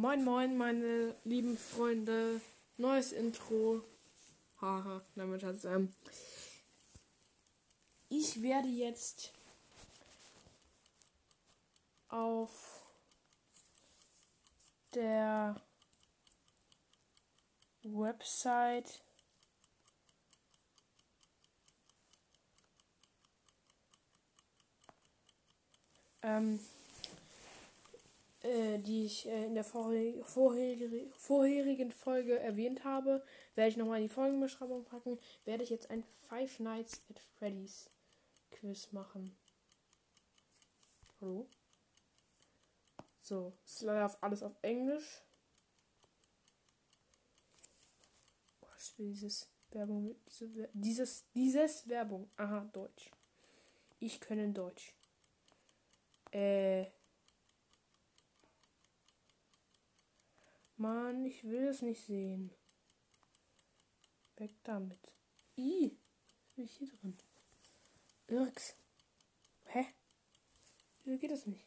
Moin 0.00 0.24
moin 0.24 0.56
meine 0.56 1.14
lieben 1.24 1.58
Freunde. 1.58 2.40
Neues 2.78 3.12
Intro. 3.12 3.84
Haha, 4.58 5.02
damit 5.14 5.44
hat's 5.44 5.64
ähm. 5.66 5.92
Ich 8.08 8.40
werde 8.40 8.68
jetzt 8.68 9.34
auf 12.08 12.80
der 14.94 15.60
Website 17.82 19.02
ähm, 26.22 26.58
äh, 28.50 28.78
die 28.78 29.06
ich 29.06 29.26
äh, 29.26 29.46
in 29.46 29.54
der 29.54 29.62
vorher 29.62 30.24
vorherige 30.24 31.08
vorherigen 31.16 31.92
Folge 31.92 32.38
erwähnt 32.38 32.84
habe, 32.84 33.24
werde 33.54 33.70
ich 33.70 33.76
nochmal 33.76 33.98
in 33.98 34.08
die 34.08 34.12
Folgenbeschreibung 34.12 34.84
packen, 34.84 35.18
werde 35.44 35.62
ich 35.62 35.70
jetzt 35.70 35.90
ein 35.90 36.02
Five 36.28 36.58
Nights 36.58 37.00
at 37.08 37.20
Freddy's 37.38 37.88
Quiz 38.50 38.90
machen. 38.90 39.36
Hallo? 41.20 41.46
So, 43.20 43.52
ist 43.64 43.82
leider 43.82 44.06
auf 44.06 44.20
alles 44.20 44.42
auf 44.42 44.56
Englisch. 44.62 45.22
Was 48.60 48.98
will 48.98 49.10
dieses 49.10 49.48
Werbung? 49.70 50.16
Diese, 50.40 50.68
dieses, 50.72 51.24
dieses 51.34 51.88
Werbung. 51.88 52.28
Aha, 52.36 52.68
Deutsch. 52.72 53.12
Ich 54.00 54.18
können 54.18 54.52
Deutsch. 54.52 54.92
Äh. 56.32 56.86
Mann, 60.80 61.26
ich 61.26 61.44
will 61.44 61.68
es 61.68 61.82
nicht 61.82 62.06
sehen. 62.06 62.50
Weg 64.36 64.54
damit. 64.64 65.12
I, 65.58 65.94
was 66.46 66.54
bin 66.54 66.64
ich 66.64 66.72
hier 66.78 66.88
drin? 66.88 67.18
Irks. 68.28 68.76
Hä? 69.66 69.86
Wieso 71.04 71.18
geht 71.18 71.32
das 71.32 71.44
nicht? 71.44 71.66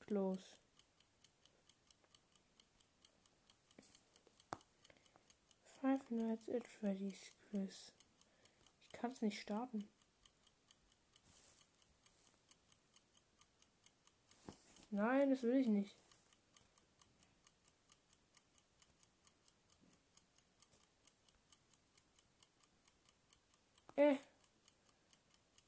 Close. 0.00 0.56
Five 5.82 6.08
Nights 6.08 6.48
at 6.48 6.66
Freddy's 6.66 7.30
Quiz. 7.50 7.92
Ich 8.86 8.92
kann 8.94 9.10
es 9.10 9.20
nicht 9.20 9.38
starten. 9.38 9.86
Nein, 14.94 15.30
das 15.30 15.42
will 15.42 15.56
ich 15.56 15.66
nicht. 15.66 15.96
Äh. 23.96 24.18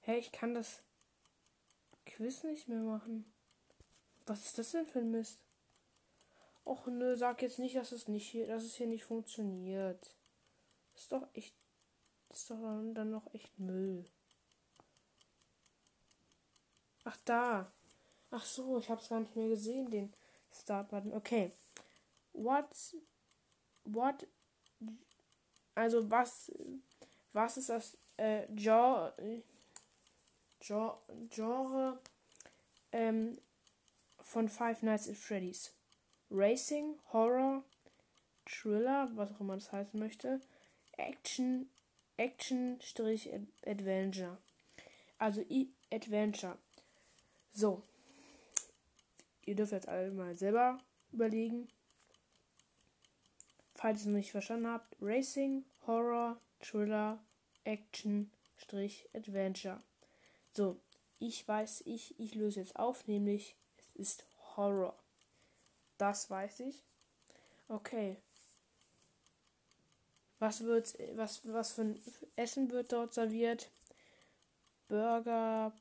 Hä, 0.02 0.18
ich 0.18 0.30
kann 0.30 0.54
das 0.54 0.78
Quiz 2.04 2.44
nicht 2.44 2.68
mehr 2.68 2.82
machen. 2.82 3.24
Was 4.26 4.46
ist 4.46 4.58
das 4.58 4.70
denn 4.70 4.86
für 4.86 5.00
ein 5.00 5.10
Mist? 5.10 5.40
Och 6.64 6.86
nö, 6.86 7.16
sag 7.16 7.42
jetzt 7.42 7.58
nicht, 7.58 7.74
dass 7.74 7.90
es 7.90 8.06
nicht 8.06 8.28
hier, 8.30 8.46
dass 8.46 8.62
es 8.62 8.76
hier 8.76 8.86
nicht 8.86 9.04
funktioniert. 9.04 10.14
Ist 10.94 11.10
doch 11.10 11.26
echt. 11.34 11.56
Ist 12.30 12.48
doch 12.48 12.60
dann 12.94 13.10
noch 13.10 13.34
echt 13.34 13.58
Müll. 13.58 14.04
Ach 17.02 17.16
da. 17.24 17.72
Ach 18.36 18.44
so, 18.44 18.78
ich 18.78 18.88
habe 18.90 19.00
es 19.00 19.08
gar 19.08 19.20
nicht 19.20 19.34
mehr 19.34 19.48
gesehen, 19.48 19.90
den 19.90 20.12
Start-Button. 20.52 21.14
Okay. 21.14 21.52
What, 22.34 22.68
what, 23.84 24.26
also 25.74 26.10
was, 26.10 26.52
was 27.32 27.56
ist 27.56 27.70
das 27.70 27.96
äh, 28.18 28.46
Genre, 28.54 29.14
Genre, 30.60 31.98
ähm, 32.92 33.38
von 34.20 34.50
Five 34.50 34.82
Nights 34.82 35.08
at 35.08 35.16
Freddy's? 35.16 35.72
Racing, 36.30 36.98
Horror, 37.14 37.64
Thriller, 38.44 39.08
was 39.14 39.32
auch 39.32 39.40
immer 39.40 39.54
das 39.54 39.72
heißen 39.72 39.98
möchte, 39.98 40.42
Action, 40.98 41.70
Action-Adventure. 42.18 44.36
Also 45.18 45.40
I 45.48 45.70
Adventure. 45.90 46.58
So, 47.54 47.82
Ihr 49.46 49.54
dürft 49.54 49.72
jetzt 49.72 49.88
alle 49.88 50.10
mal 50.10 50.36
selber 50.36 50.78
überlegen. 51.12 51.68
Falls 53.74 54.02
ihr 54.02 54.08
es 54.08 54.14
nicht 54.14 54.30
verstanden 54.32 54.66
habt, 54.66 54.96
Racing, 55.00 55.64
Horror, 55.86 56.38
Thriller, 56.60 57.18
Action, 57.64 58.30
Strich, 58.56 59.08
Adventure. 59.14 59.80
So, 60.52 60.80
ich 61.18 61.46
weiß, 61.46 61.82
ich, 61.86 62.18
ich 62.18 62.34
löse 62.34 62.60
jetzt 62.60 62.76
auf, 62.76 63.06
nämlich 63.06 63.56
es 63.78 63.90
ist 63.94 64.24
Horror. 64.56 64.96
Das 65.98 66.28
weiß 66.30 66.60
ich. 66.60 66.82
Okay. 67.68 68.16
Was 70.38 70.62
wird, 70.64 70.94
was, 71.14 71.40
was 71.44 71.72
für 71.72 71.82
ein 71.82 72.00
Essen 72.36 72.70
wird 72.70 72.92
dort 72.92 73.14
serviert? 73.14 73.70
Burger, 74.88 75.72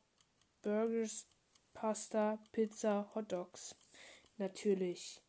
Burgers, 0.61 1.25
Pasta, 1.85 2.39
Pizza, 2.51 3.07
Hot 3.13 3.31
Dogs. 3.31 3.75
Natürlich 4.39 5.21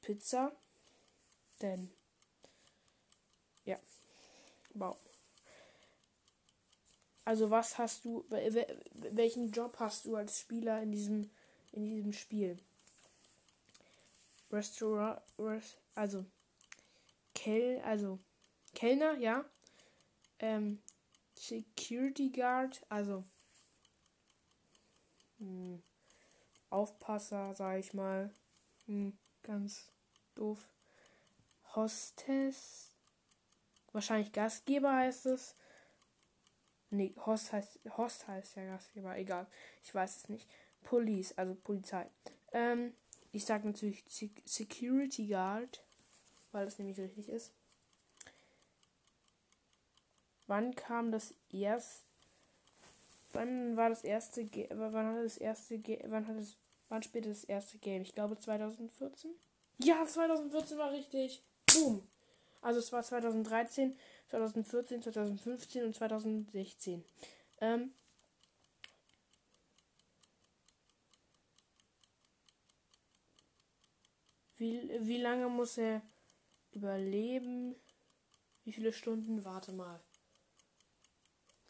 Pizza, 0.00 0.56
denn 1.60 1.90
ja, 3.66 3.78
wow. 4.72 4.96
Also 7.26 7.50
was 7.50 7.76
hast 7.76 8.06
du, 8.06 8.24
welchen 8.94 9.52
Job 9.52 9.76
hast 9.78 10.06
du 10.06 10.16
als 10.16 10.40
Spieler 10.40 10.80
in 10.80 10.92
diesem 10.92 11.30
in 11.72 11.84
diesem 11.84 12.14
Spiel? 12.14 12.56
Restaurant, 14.50 15.20
also 15.94 16.24
Kel, 17.34 17.82
also 17.82 18.18
Kellner, 18.74 19.18
ja. 19.18 19.44
Ähm, 20.38 20.80
Security 21.34 22.30
Guard, 22.30 22.80
also 22.88 23.24
hm, 25.38 25.82
Aufpasser, 26.70 27.54
sag 27.54 27.78
ich 27.78 27.94
mal. 27.94 28.30
Hm, 28.86 29.16
ganz 29.42 29.92
doof. 30.34 30.58
Hostess. 31.74 32.90
Wahrscheinlich 33.92 34.32
Gastgeber 34.32 34.94
heißt 34.94 35.26
es. 35.26 35.54
Nee, 36.90 37.14
Host 37.24 37.52
heißt, 37.52 37.80
Host 37.96 38.28
heißt 38.28 38.56
ja 38.56 38.66
Gastgeber. 38.66 39.16
Egal. 39.16 39.46
Ich 39.82 39.94
weiß 39.94 40.16
es 40.16 40.28
nicht. 40.28 40.48
Police, 40.82 41.36
also 41.36 41.54
Polizei. 41.54 42.10
Ähm, 42.52 42.94
ich 43.32 43.44
sag 43.44 43.64
natürlich 43.64 44.04
Security 44.44 45.26
Guard, 45.26 45.84
weil 46.52 46.64
das 46.64 46.78
nämlich 46.78 46.98
richtig 46.98 47.28
ist. 47.28 47.52
Wann 50.46 50.74
kam 50.76 51.10
das 51.10 51.34
erste 51.50 52.05
Wann 53.36 53.76
war 53.76 53.90
das 53.90 54.02
erste 54.02 54.44
Ge 54.44 54.66
wann 54.70 55.06
hat 55.06 55.22
das 55.24 55.36
erste 55.36 55.78
Ge 55.78 56.02
wann 56.06 56.26
hat 56.26 56.36
es 56.36 56.56
wann 56.88 57.02
spielte 57.02 57.28
das 57.28 57.44
erste 57.44 57.76
Game? 57.78 58.02
Ich 58.02 58.14
glaube 58.14 58.38
2014. 58.38 59.34
Ja, 59.78 60.06
2014 60.06 60.78
war 60.78 60.90
richtig. 60.90 61.42
Boom. 61.66 62.02
Also 62.62 62.80
es 62.80 62.90
war 62.92 63.02
2013, 63.02 63.94
2014, 64.30 65.02
2015 65.02 65.84
und 65.84 65.94
2016. 65.94 67.04
Ähm, 67.60 67.92
wie, 74.56 74.88
wie 75.00 75.18
lange 75.18 75.48
muss 75.50 75.76
er 75.76 76.00
überleben? 76.72 77.74
Wie 78.64 78.72
viele 78.72 78.94
Stunden? 78.94 79.44
Warte 79.44 79.72
mal. 79.72 80.00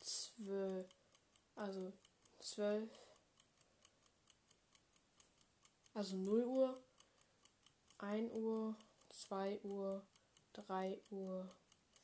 Zwölf. 0.00 0.95
Also 1.56 1.93
12. 2.41 2.88
Also 5.94 6.17
0 6.17 6.44
Uhr, 6.44 6.82
1 7.99 8.31
Uhr, 8.35 8.76
2 9.08 9.61
Uhr, 9.62 10.06
3 10.53 11.00
Uhr, 11.11 11.49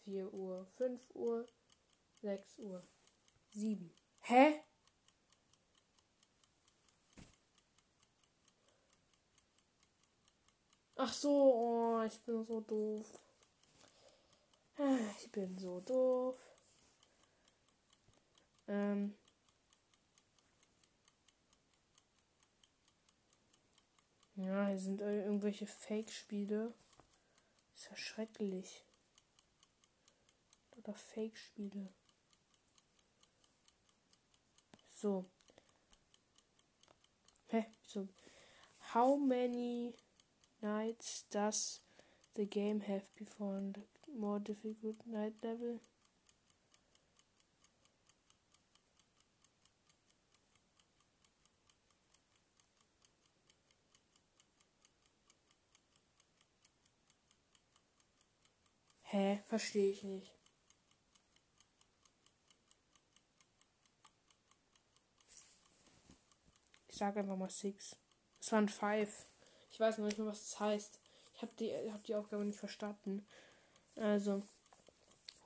4 0.04 0.32
Uhr, 0.32 0.66
5 0.78 1.00
Uhr, 1.14 1.46
6 2.22 2.58
Uhr, 2.60 2.82
7. 3.50 3.94
Hä? 4.22 4.62
Ach 10.96 11.12
so, 11.12 11.28
oh, 11.28 12.02
ich 12.04 12.18
bin 12.22 12.44
so 12.44 12.60
doof. 12.60 13.06
Ich 15.20 15.30
bin 15.30 15.58
so 15.58 15.80
doof. 15.80 16.38
Ähm. 18.68 19.14
Ja, 24.44 24.66
hier 24.66 24.78
sind 24.78 25.00
irgendwelche 25.00 25.68
Fake-Spiele. 25.68 26.74
Ist 27.76 27.88
ja 27.88 27.96
schrecklich. 27.96 28.84
Oder 30.76 30.94
Fake-Spiele. 30.94 31.86
So. 35.00 35.24
Hä? 37.50 37.66
So. 37.86 38.08
How 38.92 39.16
many 39.16 39.94
nights 40.60 41.24
does 41.30 41.80
the 42.34 42.44
game 42.44 42.80
have 42.80 43.04
before 43.16 43.60
the 43.60 44.12
more 44.12 44.40
difficult 44.40 45.06
night 45.06 45.40
level? 45.42 45.78
Hä? 59.12 59.42
Verstehe 59.44 59.90
ich 59.90 60.04
nicht. 60.04 60.32
Ich 66.88 66.96
sage 66.96 67.20
einfach 67.20 67.36
mal 67.36 67.50
Six. 67.50 67.94
Es 68.40 68.50
waren 68.52 68.70
Five. 68.70 69.26
Ich 69.70 69.78
weiß 69.78 69.98
noch 69.98 70.06
nicht 70.06 70.16
mehr, 70.16 70.28
was 70.28 70.48
das 70.48 70.60
heißt. 70.60 70.98
Ich 71.34 71.42
habe 71.42 71.52
die, 71.58 71.92
hab 71.92 72.02
die 72.04 72.14
Aufgabe 72.14 72.46
nicht 72.46 72.58
verstanden. 72.58 73.26
Also. 73.96 74.44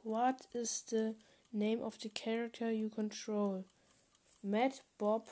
What 0.04 0.46
is 0.52 0.84
the 0.86 1.16
name 1.50 1.82
of 1.82 1.96
the 2.00 2.08
character 2.08 2.70
you 2.70 2.88
control? 2.88 3.64
Matt, 4.42 4.84
Bob, 4.96 5.28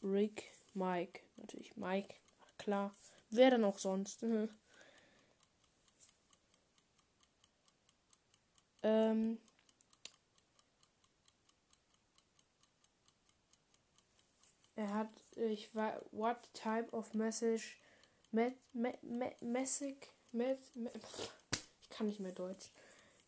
Rick, 0.00 0.44
Mike. 0.74 1.22
Natürlich 1.38 1.76
Mike. 1.76 2.14
Klar. 2.56 2.94
Wer 3.30 3.50
denn 3.50 3.64
auch 3.64 3.80
sonst? 3.80 4.24
Ähm, 8.84 9.38
er 14.76 14.92
hat, 14.92 15.08
ich 15.36 15.74
war, 15.74 16.02
what 16.12 16.52
type 16.52 16.92
of 16.92 17.14
message, 17.14 17.78
met, 18.30 18.52
met, 18.74 19.02
met, 19.02 19.40
message, 19.40 20.10
met, 20.32 20.58
met, 20.76 20.92
ich 21.80 21.88
kann 21.88 22.08
nicht 22.08 22.20
mehr 22.20 22.32
Deutsch, 22.32 22.68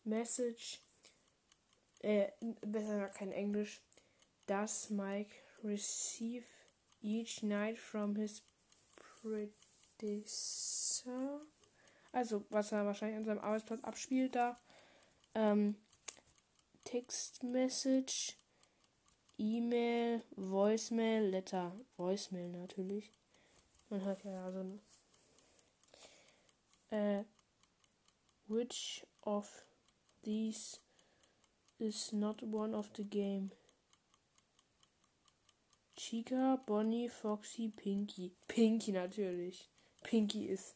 message, 0.03 0.79
äh, 2.03 2.27
besser 2.61 3.09
kein 3.09 3.31
Englisch, 3.31 3.81
does 4.45 4.91
Mike 4.91 5.33
receive 5.63 6.45
each 7.01 7.41
night 7.41 7.79
from 7.79 8.15
his 8.15 8.43
predecessor? 9.23 11.41
Also, 12.11 12.45
was 12.51 12.71
er 12.71 12.85
wahrscheinlich 12.85 13.17
an 13.17 13.25
seinem 13.25 13.39
Arbeitsplatz 13.39 13.83
abspielt 13.83 14.35
da 14.35 14.55
ähm, 15.37 15.75
Text 16.83 17.43
Message, 17.43 18.35
E-Mail, 19.37 20.23
Voicemail, 20.35 21.29
Letter, 21.29 21.75
Voicemail 21.95 22.49
natürlich. 22.49 23.11
Man 23.89 24.03
hört 24.03 24.23
ja 24.23 24.45
also. 24.45 24.79
Äh, 26.89 27.23
which 28.47 29.05
of 29.21 29.63
these 30.23 30.79
is 31.77 32.11
not 32.11 32.41
one 32.41 32.75
of 32.75 32.89
the 32.95 33.03
game? 33.03 33.51
Chica, 35.95 36.59
Bonnie, 36.65 37.09
Foxy, 37.09 37.69
Pinky. 37.69 38.31
Pinky 38.47 38.91
natürlich. 38.91 39.69
Pinky 40.01 40.47
ist 40.47 40.75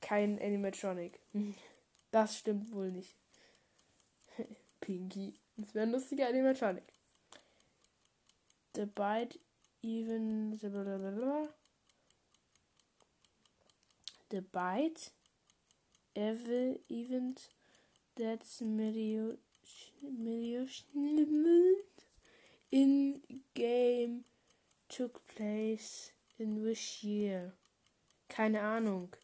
kein 0.00 0.40
Animatronic. 0.40 1.18
Das 2.10 2.38
stimmt 2.38 2.72
wohl 2.72 2.90
nicht. 2.90 3.17
Pinky. 4.80 5.34
Das 5.56 5.74
wäre 5.74 5.86
ein 5.86 5.92
lustiger 5.92 6.28
Animatronic. 6.28 6.84
The 8.74 8.86
Bite 8.86 9.38
even. 9.82 10.58
The 14.30 14.40
Bite 14.40 15.10
Evil 16.14 16.80
Event 16.88 17.48
that's 18.16 18.60
Medio 18.60 19.36
in 22.70 23.22
game 23.54 24.24
took 24.88 25.26
place 25.28 26.12
in 26.38 26.64
which 26.64 27.02
year? 27.02 27.52
Keine 28.28 28.60
Ahnung. 28.60 29.16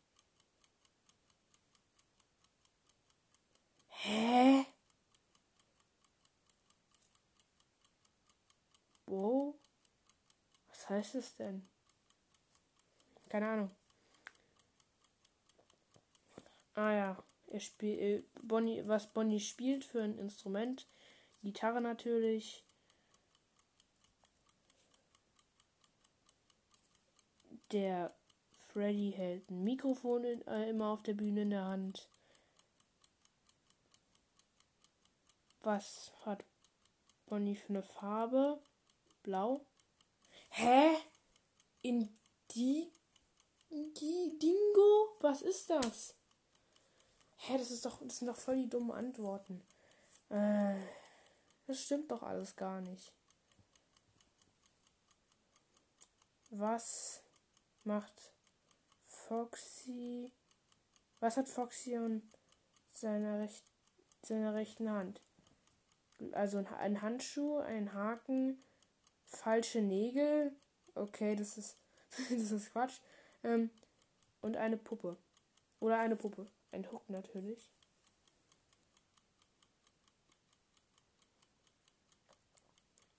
Hä? 3.89 4.65
Wo? 9.07 9.55
Was 10.69 10.87
heißt 10.89 11.15
es 11.15 11.35
denn? 11.35 11.67
Keine 13.29 13.47
Ahnung. 13.49 13.71
Ah 16.75 16.91
ja, 16.93 17.23
er 17.47 17.59
spielt 17.59 17.99
äh, 17.99 18.23
Bonnie, 18.43 18.87
was 18.87 19.11
Bonnie 19.13 19.39
spielt 19.39 19.83
für 19.83 20.03
ein 20.03 20.19
Instrument. 20.19 20.85
Gitarre 21.41 21.81
natürlich. 21.81 22.66
Der 27.71 28.13
Freddy 28.67 29.13
hält 29.15 29.49
ein 29.49 29.63
Mikrofon 29.63 30.23
in, 30.23 30.47
äh, 30.47 30.69
immer 30.69 30.89
auf 30.89 31.03
der 31.03 31.13
Bühne 31.13 31.41
in 31.41 31.49
der 31.49 31.65
Hand. 31.65 32.07
Was 35.61 36.11
hat 36.25 36.45
Bonnie 37.25 37.55
für 37.55 37.69
eine 37.69 37.83
Farbe? 37.83 38.61
Blau. 39.23 39.65
Hä? 40.49 40.95
In 41.81 42.17
die, 42.51 42.91
die 43.69 44.39
Dingo? 44.39 45.17
Was 45.19 45.41
ist 45.41 45.69
das? 45.69 46.15
Hä, 47.37 47.57
das 47.57 47.71
ist 47.71 47.85
doch, 47.85 47.99
das 48.01 48.17
sind 48.17 48.27
doch 48.27 48.37
voll 48.37 48.55
die 48.55 48.69
dummen 48.69 48.91
Antworten. 48.91 49.61
Äh, 50.29 50.79
das 51.65 51.81
stimmt 51.81 52.11
doch 52.11 52.23
alles 52.23 52.55
gar 52.55 52.79
nicht. 52.81 53.11
Was 56.49 57.21
macht 57.87 58.33
Foxy. 59.05 60.31
Was 61.19 61.37
hat 61.37 61.47
Foxy 61.47 61.95
an 61.95 62.21
seiner, 62.93 63.39
Rech 63.39 63.63
seiner 64.21 64.53
rechten 64.53 64.89
Hand? 64.89 65.21
Also 66.33 66.57
ein 66.57 67.01
Handschuh, 67.01 67.59
ein 67.59 67.93
Haken, 67.93 68.59
falsche 69.25 69.81
Nägel. 69.81 70.55
Okay, 70.95 71.35
das 71.35 71.57
ist, 71.57 71.77
das 72.29 72.51
ist 72.51 72.71
Quatsch. 72.71 72.99
Ähm, 73.43 73.71
und 74.41 74.57
eine 74.57 74.77
Puppe. 74.77 75.17
Oder 75.79 75.99
eine 75.99 76.15
Puppe. 76.15 76.47
Ein 76.71 76.91
Hook 76.91 77.09
natürlich. 77.09 77.69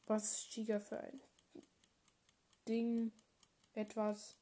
Was 0.07 0.33
ist 0.33 0.51
Chica 0.51 0.81
für 0.81 1.01
ein 1.01 1.21
Ding? 2.67 3.13
Etwas. 3.75 4.39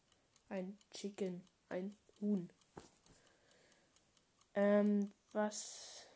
Ein 0.49 0.79
Chicken. 0.93 1.47
Ein 1.69 1.97
Huhn. 2.21 2.51
Ähm, 4.55 5.13
was. 5.33 6.07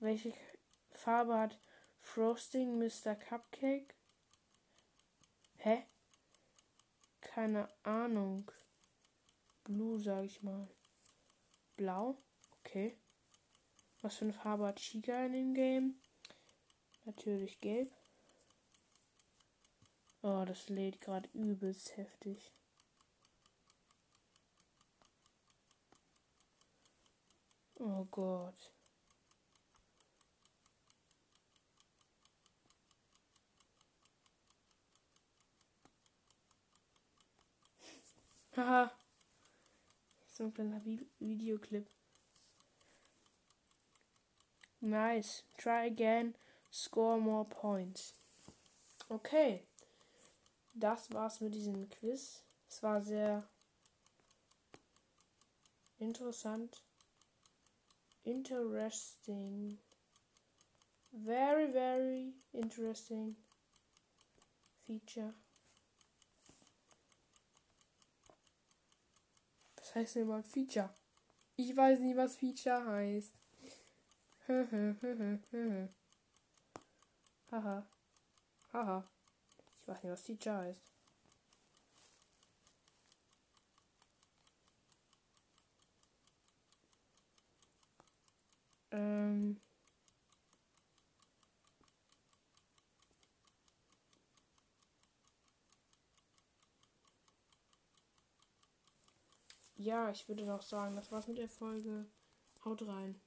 Welche 0.00 0.32
Farbe 0.90 1.38
hat 1.38 1.58
Frosting 2.00 2.78
Mr. 2.78 3.14
Cupcake? 3.14 3.94
Hä? 5.56 5.84
Keine 7.20 7.68
Ahnung. 7.82 8.50
Blue, 9.64 10.00
sag 10.00 10.24
ich 10.24 10.42
mal. 10.42 10.68
Blau? 11.76 12.16
Okay. 12.60 12.96
Was 14.00 14.16
für 14.16 14.24
eine 14.24 14.32
Farbe 14.32 14.66
hat 14.66 14.76
Chica 14.76 15.26
in 15.26 15.32
dem 15.32 15.54
Game? 15.54 16.00
Natürlich 17.04 17.58
gelb. 17.58 17.97
Oh, 20.30 20.44
das 20.44 20.68
lädt 20.68 21.00
gerade 21.00 21.26
übelst 21.32 21.96
heftig. 21.96 22.52
Oh 27.78 28.04
Gott. 28.10 28.74
Haha. 38.56 38.92
So 40.30 40.44
ein 40.44 40.52
kleiner 40.52 40.82
Videoclip. 41.18 41.88
Nice. 44.80 45.42
Try 45.56 45.86
again. 45.86 46.34
Score 46.70 47.18
more 47.18 47.46
points. 47.46 48.12
Okay. 49.08 49.64
Das 50.78 51.12
war's 51.12 51.40
mit 51.40 51.54
diesem 51.54 51.90
Quiz. 51.90 52.44
Es 52.68 52.82
war 52.84 53.02
sehr 53.02 53.42
interessant. 55.98 56.80
Interesting. 58.22 59.76
Very, 61.10 61.72
very 61.72 62.32
interesting 62.52 63.34
feature. 64.86 65.34
Was 69.76 69.94
heißt 69.96 70.14
denn 70.14 70.22
überhaupt 70.24 70.46
Feature? 70.46 70.94
Ich 71.56 71.76
weiß 71.76 71.98
nicht, 71.98 72.16
was 72.16 72.36
Feature 72.36 72.86
heißt. 72.86 73.34
Haha. 77.50 77.84
Haha. 78.72 79.04
Weiß 79.88 80.02
nicht, 80.02 80.12
was 80.12 80.20
Feature 80.20 80.58
heißt. 80.58 80.82
Ähm. 88.90 89.58
Ja, 99.76 100.10
ich 100.10 100.28
würde 100.28 100.44
noch 100.44 100.60
sagen, 100.60 100.96
das 100.96 101.10
war's 101.10 101.28
mit 101.28 101.38
der 101.38 101.48
Folge. 101.48 102.04
Haut 102.62 102.86
rein. 102.86 103.18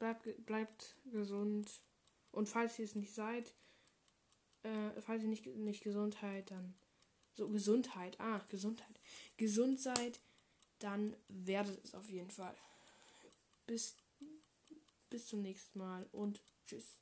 Bleibt, 0.00 0.44
bleibt 0.44 0.96
gesund. 1.04 1.70
Und 2.32 2.48
falls 2.48 2.80
ihr 2.80 2.84
es 2.84 2.96
nicht 2.96 3.14
seid, 3.14 3.54
äh, 4.62 5.00
falls 5.00 5.22
ihr 5.22 5.28
nicht, 5.28 5.46
nicht 5.46 5.82
Gesundheit, 5.82 6.50
dann. 6.50 6.74
So, 7.34 7.48
Gesundheit. 7.48 8.18
Ah, 8.20 8.40
Gesundheit. 8.48 9.00
Gesund 9.36 9.80
seid, 9.80 10.20
dann 10.80 11.16
werdet 11.28 11.84
es 11.84 11.94
auf 11.94 12.08
jeden 12.10 12.30
Fall. 12.30 12.54
Bis, 13.66 13.96
bis 15.10 15.26
zum 15.26 15.42
nächsten 15.42 15.78
Mal 15.78 16.06
und 16.12 16.40
tschüss. 16.66 16.98